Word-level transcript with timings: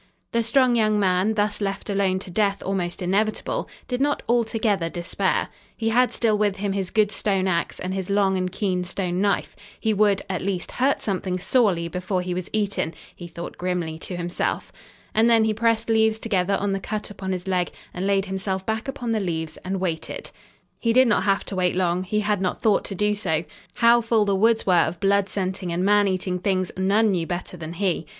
The 0.31 0.41
strong 0.41 0.75
young 0.75 0.99
man, 0.99 1.35
thus 1.35 1.61
left 1.61 1.87
alone 1.87 2.17
to 2.17 2.31
death 2.31 2.63
almost 2.63 3.03
inevitable, 3.03 3.69
did 3.87 4.01
not 4.01 4.23
altogether 4.27 4.89
despair. 4.89 5.49
He 5.77 5.89
had 5.89 6.11
still 6.11 6.35
with 6.39 6.55
him 6.55 6.73
his 6.73 6.89
good 6.89 7.11
stone 7.11 7.47
ax 7.47 7.79
and 7.79 7.93
his 7.93 8.09
long 8.09 8.35
and 8.35 8.51
keen 8.51 8.83
stone 8.83 9.21
knife. 9.21 9.55
He 9.79 9.93
would, 9.93 10.23
at 10.27 10.41
least, 10.41 10.71
hurt 10.71 11.03
something 11.03 11.37
sorely 11.37 11.87
before 11.87 12.21
he 12.23 12.33
was 12.33 12.49
eaten, 12.51 12.95
he 13.15 13.27
thought 13.27 13.59
grimly 13.59 13.99
to 13.99 14.15
himself. 14.17 14.71
And 15.13 15.29
then 15.29 15.43
he 15.43 15.53
pressed 15.53 15.87
leaves 15.87 16.17
together 16.17 16.55
on 16.59 16.71
the 16.71 16.79
cut 16.79 17.11
upon 17.11 17.31
his 17.31 17.47
leg, 17.47 17.69
and 17.93 18.07
laid 18.07 18.25
himself 18.25 18.65
back 18.65 18.87
upon 18.87 19.11
the 19.11 19.19
leaves 19.19 19.57
and 19.57 19.79
waited. 19.79 20.31
He 20.79 20.93
did 20.93 21.07
not 21.07 21.25
have 21.25 21.45
to 21.45 21.55
wait 21.55 21.75
long. 21.75 22.01
He 22.01 22.21
had 22.21 22.41
not 22.41 22.59
thought 22.59 22.83
to 22.85 22.95
do 22.95 23.13
so. 23.13 23.43
How 23.75 24.01
full 24.01 24.25
the 24.25 24.33
woods 24.35 24.65
were 24.65 24.73
of 24.83 24.99
blood 24.99 25.29
scenting 25.29 25.71
and 25.71 25.85
man 25.85 26.07
eating 26.07 26.39
things 26.39 26.71
none 26.75 27.11
knew 27.11 27.27
better 27.27 27.55
than 27.55 27.73
he. 27.73 28.07